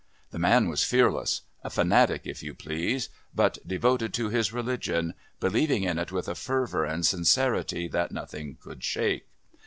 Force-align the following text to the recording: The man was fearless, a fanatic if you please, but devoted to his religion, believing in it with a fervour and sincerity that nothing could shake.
The 0.31 0.39
man 0.39 0.67
was 0.67 0.83
fearless, 0.83 1.41
a 1.63 1.69
fanatic 1.69 2.21
if 2.25 2.41
you 2.41 2.55
please, 2.55 3.09
but 3.35 3.59
devoted 3.67 4.15
to 4.15 4.29
his 4.29 4.51
religion, 4.51 5.13
believing 5.39 5.83
in 5.83 5.99
it 5.99 6.11
with 6.11 6.27
a 6.27 6.33
fervour 6.33 6.85
and 6.85 7.05
sincerity 7.05 7.87
that 7.89 8.11
nothing 8.11 8.57
could 8.59 8.83
shake. 8.83 9.27